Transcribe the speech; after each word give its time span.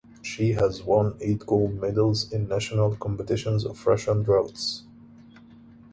She 0.23 0.53
has 0.53 0.81
won 0.81 1.15
eight 1.21 1.41
gold 1.45 1.75
medals 1.79 2.33
in 2.33 2.47
national 2.47 2.95
competitions 2.95 3.63
of 3.63 3.85
Russian 3.85 4.23
draughts. 4.23 4.81